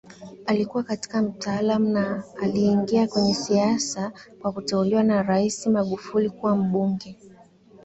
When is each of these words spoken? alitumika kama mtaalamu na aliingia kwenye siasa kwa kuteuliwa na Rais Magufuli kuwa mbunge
alitumika 0.45 0.95
kama 0.95 1.27
mtaalamu 1.29 1.89
na 1.89 2.23
aliingia 2.41 3.07
kwenye 3.07 3.33
siasa 3.33 4.11
kwa 4.41 4.51
kuteuliwa 4.51 5.03
na 5.03 5.23
Rais 5.23 5.67
Magufuli 5.67 6.29
kuwa 6.29 6.55
mbunge 6.55 7.17